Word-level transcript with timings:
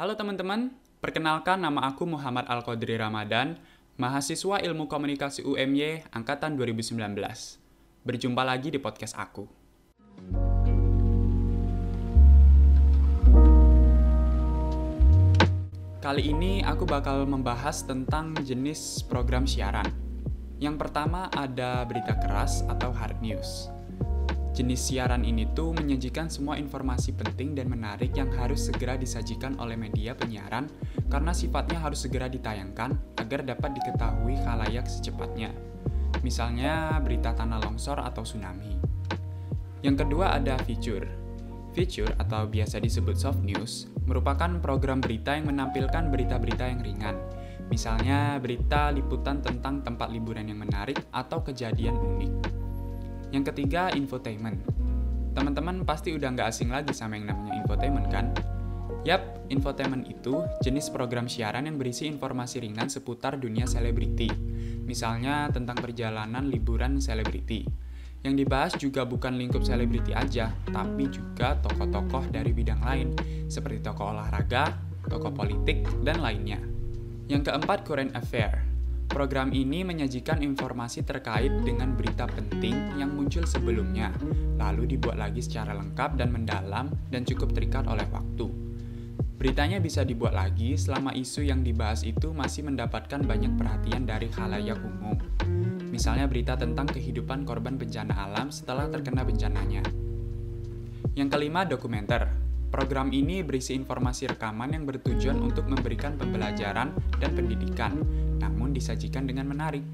Halo 0.00 0.16
teman-teman, 0.16 0.72
perkenalkan 1.04 1.60
nama 1.60 1.92
aku 1.92 2.08
Muhammad 2.08 2.48
Al-Qadri 2.48 2.96
Ramadan, 2.96 3.60
mahasiswa 4.00 4.56
Ilmu 4.56 4.88
Komunikasi 4.88 5.44
UMY 5.44 6.08
angkatan 6.08 6.56
2019. 6.56 7.20
Berjumpa 8.08 8.40
lagi 8.40 8.72
di 8.72 8.80
podcast 8.80 9.12
aku. 9.20 9.44
Kali 16.00 16.32
ini 16.32 16.64
aku 16.64 16.88
bakal 16.88 17.28
membahas 17.28 17.84
tentang 17.84 18.32
jenis 18.40 19.04
program 19.04 19.44
siaran. 19.44 19.92
Yang 20.56 20.80
pertama 20.80 21.28
ada 21.28 21.84
berita 21.84 22.16
keras 22.16 22.64
atau 22.72 22.88
hard 22.88 23.20
news. 23.20 23.68
Jenis 24.60 24.92
siaran 24.92 25.24
ini 25.24 25.48
tuh 25.56 25.72
menyajikan 25.72 26.28
semua 26.28 26.60
informasi 26.60 27.16
penting 27.16 27.56
dan 27.56 27.72
menarik 27.72 28.12
yang 28.12 28.28
harus 28.36 28.68
segera 28.68 28.92
disajikan 28.92 29.56
oleh 29.56 29.72
media 29.72 30.12
penyiaran 30.12 30.68
karena 31.08 31.32
sifatnya 31.32 31.80
harus 31.80 32.04
segera 32.04 32.28
ditayangkan 32.28 32.92
agar 33.24 33.40
dapat 33.40 33.80
diketahui 33.80 34.36
khalayak 34.44 34.84
secepatnya. 34.84 35.48
Misalnya 36.20 36.92
berita 37.00 37.32
tanah 37.32 37.56
longsor 37.64 38.04
atau 38.04 38.20
tsunami. 38.20 38.76
Yang 39.80 40.04
kedua 40.04 40.36
ada 40.36 40.60
feature. 40.68 41.08
Feature 41.72 42.12
atau 42.20 42.44
biasa 42.44 42.84
disebut 42.84 43.16
soft 43.16 43.40
news 43.40 43.88
merupakan 44.04 44.60
program 44.60 45.00
berita 45.00 45.40
yang 45.40 45.48
menampilkan 45.48 46.12
berita-berita 46.12 46.68
yang 46.68 46.84
ringan. 46.84 47.16
Misalnya 47.72 48.36
berita 48.36 48.92
liputan 48.92 49.40
tentang 49.40 49.80
tempat 49.80 50.12
liburan 50.12 50.52
yang 50.52 50.60
menarik 50.60 51.00
atau 51.16 51.40
kejadian 51.40 51.96
unik. 51.96 52.59
Yang 53.30 53.54
ketiga, 53.54 53.94
infotainment. 53.94 54.58
Teman-teman 55.30 55.86
pasti 55.86 56.10
udah 56.10 56.34
nggak 56.34 56.50
asing 56.50 56.74
lagi 56.74 56.90
sama 56.90 57.14
yang 57.14 57.30
namanya 57.30 57.62
infotainment 57.62 58.06
kan? 58.10 58.34
Yap, 59.06 59.48
infotainment 59.48 60.04
itu 60.10 60.44
jenis 60.60 60.92
program 60.92 61.30
siaran 61.30 61.64
yang 61.64 61.80
berisi 61.80 62.04
informasi 62.10 62.60
ringan 62.60 62.90
seputar 62.90 63.38
dunia 63.38 63.64
selebriti. 63.64 64.28
Misalnya 64.84 65.48
tentang 65.54 65.78
perjalanan 65.78 66.50
liburan 66.50 66.98
selebriti. 66.98 67.64
Yang 68.20 68.34
dibahas 68.44 68.72
juga 68.76 69.08
bukan 69.08 69.40
lingkup 69.40 69.64
selebriti 69.64 70.12
aja, 70.12 70.52
tapi 70.68 71.08
juga 71.08 71.56
tokoh-tokoh 71.64 72.28
dari 72.28 72.52
bidang 72.52 72.84
lain, 72.84 73.08
seperti 73.48 73.80
tokoh 73.80 74.12
olahraga, 74.12 74.76
tokoh 75.08 75.32
politik, 75.32 75.88
dan 76.04 76.20
lainnya. 76.20 76.60
Yang 77.32 77.48
keempat, 77.48 77.88
current 77.88 78.12
affair. 78.12 78.69
Program 79.10 79.50
ini 79.50 79.82
menyajikan 79.82 80.38
informasi 80.38 81.02
terkait 81.02 81.50
dengan 81.66 81.98
berita 81.98 82.30
penting 82.30 82.94
yang 82.94 83.10
muncul 83.10 83.42
sebelumnya, 83.42 84.14
lalu 84.54 84.94
dibuat 84.94 85.18
lagi 85.18 85.42
secara 85.42 85.74
lengkap 85.74 86.14
dan 86.14 86.30
mendalam 86.30 86.94
dan 87.10 87.26
cukup 87.26 87.50
terikat 87.50 87.90
oleh 87.90 88.06
waktu. 88.14 88.46
Beritanya 89.34 89.82
bisa 89.82 90.06
dibuat 90.06 90.38
lagi 90.38 90.78
selama 90.78 91.10
isu 91.10 91.42
yang 91.42 91.66
dibahas 91.66 92.06
itu 92.06 92.30
masih 92.30 92.70
mendapatkan 92.70 93.18
banyak 93.18 93.58
perhatian 93.58 94.06
dari 94.06 94.30
khalayak 94.30 94.78
umum. 94.78 95.18
Misalnya 95.90 96.30
berita 96.30 96.54
tentang 96.54 96.86
kehidupan 96.86 97.42
korban 97.42 97.74
bencana 97.74 98.14
alam 98.14 98.54
setelah 98.54 98.86
terkena 98.86 99.26
bencananya. 99.26 99.82
Yang 101.18 101.28
kelima, 101.34 101.66
dokumenter. 101.66 102.30
Program 102.70 103.10
ini 103.10 103.42
berisi 103.42 103.74
informasi 103.74 104.30
rekaman 104.30 104.70
yang 104.78 104.86
bertujuan 104.86 105.42
untuk 105.42 105.66
memberikan 105.66 106.14
pembelajaran 106.14 106.94
dan 107.18 107.30
pendidikan, 107.34 107.98
namun 108.40 108.72
disajikan 108.72 109.28
dengan 109.28 109.52
menarik. 109.52 109.84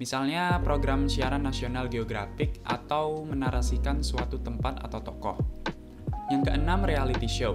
Misalnya 0.00 0.56
program 0.64 1.06
siaran 1.06 1.44
nasional 1.44 1.86
geografik 1.92 2.64
atau 2.64 3.22
menarasikan 3.28 4.00
suatu 4.00 4.40
tempat 4.40 4.80
atau 4.80 5.04
tokoh. 5.04 5.36
Yang 6.32 6.48
keenam, 6.48 6.82
reality 6.82 7.28
show. 7.28 7.54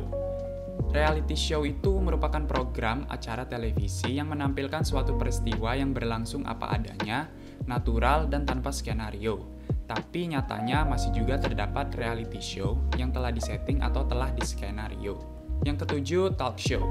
Reality 0.93 1.33
show 1.33 1.65
itu 1.65 1.97
merupakan 1.97 2.45
program 2.45 3.09
acara 3.09 3.49
televisi 3.49 4.15
yang 4.15 4.30
menampilkan 4.30 4.85
suatu 4.85 5.17
peristiwa 5.17 5.73
yang 5.73 5.91
berlangsung 5.91 6.45
apa 6.45 6.77
adanya, 6.77 7.27
natural, 7.65 8.30
dan 8.30 8.45
tanpa 8.45 8.69
skenario 8.69 9.58
tapi 9.87 10.27
nyatanya 10.27 10.83
masih 10.83 11.15
juga 11.15 11.39
terdapat 11.39 11.95
reality 11.95 12.43
show 12.43 12.75
yang 12.99 13.15
telah 13.15 13.31
disetting 13.31 13.80
atau 13.80 14.04
telah 14.04 14.36
diskenario. 14.36 15.15
Yang 15.64 15.87
ketujuh, 15.87 16.36
talk 16.36 16.59
show. 16.59 16.83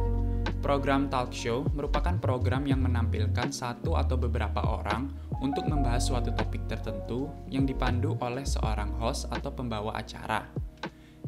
Program 0.64 1.12
talk 1.12 1.30
show 1.36 1.68
merupakan 1.76 2.16
program 2.16 2.64
yang 2.64 2.80
menampilkan 2.80 3.52
satu 3.52 3.94
atau 3.94 4.16
beberapa 4.16 4.64
orang 4.64 5.12
untuk 5.44 5.68
membahas 5.68 6.08
suatu 6.08 6.32
topik 6.32 6.64
tertentu 6.64 7.28
yang 7.52 7.68
dipandu 7.68 8.16
oleh 8.24 8.42
seorang 8.42 8.96
host 8.96 9.28
atau 9.28 9.52
pembawa 9.52 9.92
acara. 9.94 10.48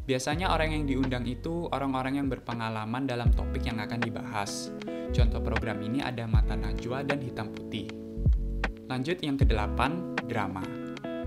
Biasanya 0.09 0.49
orang 0.49 0.73
yang 0.73 0.85
diundang 0.89 1.29
itu 1.29 1.69
orang-orang 1.69 2.17
yang 2.17 2.33
berpengalaman 2.33 3.05
dalam 3.05 3.29
topik 3.29 3.69
yang 3.69 3.77
akan 3.77 4.01
dibahas. 4.01 4.73
Contoh 5.13 5.45
program 5.45 5.85
ini 5.85 6.01
ada 6.01 6.25
Mata 6.25 6.57
Najwa 6.57 7.05
dan 7.05 7.21
Hitam 7.21 7.53
Putih. 7.53 7.93
Lanjut 8.89 9.21
yang 9.21 9.37
kedelapan, 9.37 10.17
drama. 10.25 10.65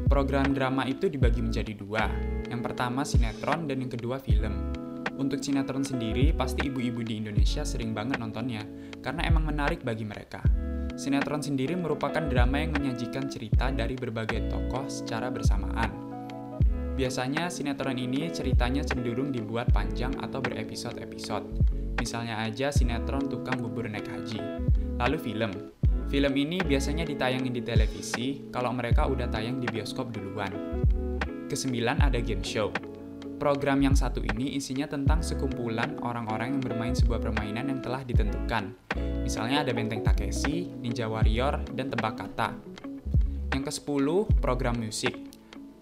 Program 0.09 0.49
drama 0.57 0.89
itu 0.89 1.13
dibagi 1.13 1.45
menjadi 1.45 1.77
dua. 1.77 2.09
Yang 2.49 2.61
pertama 2.65 3.05
sinetron 3.05 3.69
dan 3.69 3.85
yang 3.85 3.93
kedua 3.93 4.17
film. 4.17 4.80
Untuk 5.19 5.43
sinetron 5.43 5.83
sendiri, 5.83 6.31
pasti 6.31 6.71
ibu-ibu 6.71 7.03
di 7.03 7.19
Indonesia 7.19 7.67
sering 7.67 7.91
banget 7.91 8.21
nontonnya, 8.21 8.63
karena 9.03 9.27
emang 9.27 9.49
menarik 9.49 9.83
bagi 9.83 10.07
mereka. 10.07 10.39
Sinetron 10.95 11.41
sendiri 11.41 11.73
merupakan 11.73 12.21
drama 12.21 12.61
yang 12.61 12.75
menyajikan 12.75 13.25
cerita 13.31 13.71
dari 13.71 13.95
berbagai 13.95 14.51
tokoh 14.51 14.85
secara 14.91 15.31
bersamaan. 15.33 15.89
Biasanya 16.93 17.49
sinetron 17.49 17.97
ini 17.97 18.29
ceritanya 18.29 18.83
cenderung 18.85 19.31
dibuat 19.33 19.71
panjang 19.71 20.11
atau 20.19 20.43
berepisode-episode. 20.43 21.47
Misalnya 21.97 22.43
aja 22.43 22.69
sinetron 22.69 23.31
tukang 23.31 23.57
bubur 23.57 23.87
naik 23.87 24.05
haji. 24.11 24.41
Lalu 24.99 25.17
film. 25.17 25.51
Film 26.11 26.33
ini 26.35 26.59
biasanya 26.59 27.07
ditayangin 27.07 27.55
di 27.55 27.63
televisi 27.63 28.51
kalau 28.51 28.75
mereka 28.75 29.07
udah 29.07 29.31
tayang 29.31 29.63
di 29.63 29.67
bioskop 29.71 30.11
duluan. 30.11 30.51
Kesembilan 31.47 32.03
ada 32.03 32.19
game 32.19 32.43
show. 32.43 32.69
Program 33.41 33.81
yang 33.81 33.97
satu 33.97 34.21
ini 34.21 34.53
isinya 34.53 34.85
tentang 34.85 35.25
sekumpulan 35.25 35.97
orang-orang 36.05 36.53
yang 36.53 36.61
bermain 36.61 36.93
sebuah 36.93 37.17
permainan 37.17 37.73
yang 37.73 37.81
telah 37.81 38.05
ditentukan. 38.05 38.69
Misalnya 39.25 39.65
ada 39.65 39.73
Benteng 39.73 40.05
Takeshi, 40.05 40.69
Ninja 40.77 41.09
Warrior, 41.09 41.65
dan 41.73 41.89
Tebak 41.89 42.21
Kata. 42.21 42.53
Yang 43.49 43.73
ke-10, 43.73 44.37
program 44.37 44.77
musik. 44.77 45.17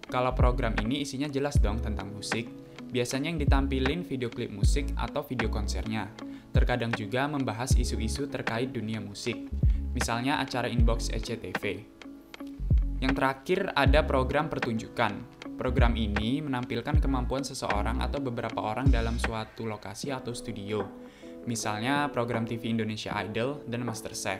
Kalau 0.07 0.31
program 0.31 0.71
ini 0.79 1.03
isinya 1.03 1.27
jelas 1.27 1.59
dong 1.59 1.83
tentang 1.83 2.07
musik. 2.15 2.47
Biasanya 2.95 3.35
yang 3.35 3.43
ditampilin 3.43 4.07
video 4.07 4.31
klip 4.31 4.55
musik 4.55 4.95
atau 4.95 5.27
video 5.27 5.51
konsernya. 5.51 6.07
Terkadang 6.55 6.95
juga 6.95 7.27
membahas 7.27 7.75
isu-isu 7.75 8.31
terkait 8.31 8.71
dunia 8.71 9.03
musik 9.03 9.35
misalnya 9.93 10.39
acara 10.39 10.71
Inbox 10.71 11.09
SCTV. 11.11 11.83
Yang 12.99 13.13
terakhir 13.15 13.59
ada 13.75 14.03
program 14.03 14.47
pertunjukan. 14.47 15.38
Program 15.59 15.91
ini 15.99 16.39
menampilkan 16.39 17.03
kemampuan 17.03 17.43
seseorang 17.43 17.99
atau 17.99 18.23
beberapa 18.23 18.63
orang 18.63 18.87
dalam 18.87 19.19
suatu 19.19 19.67
lokasi 19.67 20.07
atau 20.07 20.31
studio. 20.31 20.87
Misalnya 21.43 22.07
program 22.15 22.47
TV 22.47 22.71
Indonesia 22.71 23.11
Idol 23.19 23.67
dan 23.67 23.83
MasterChef. 23.83 24.39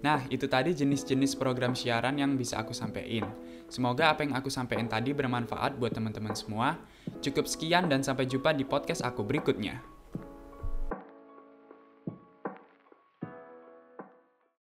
Nah, 0.00 0.24
itu 0.32 0.48
tadi 0.48 0.72
jenis-jenis 0.72 1.36
program 1.36 1.76
siaran 1.76 2.16
yang 2.16 2.32
bisa 2.40 2.64
aku 2.64 2.72
sampaikan. 2.72 3.28
Semoga 3.68 4.08
apa 4.08 4.24
yang 4.24 4.32
aku 4.32 4.48
sampaikan 4.48 4.88
tadi 4.88 5.12
bermanfaat 5.12 5.76
buat 5.76 5.92
teman-teman 5.92 6.32
semua. 6.32 6.80
Cukup 7.20 7.44
sekian 7.44 7.92
dan 7.92 8.00
sampai 8.00 8.24
jumpa 8.24 8.56
di 8.56 8.64
podcast 8.64 9.04
aku 9.04 9.20
berikutnya. 9.28 9.91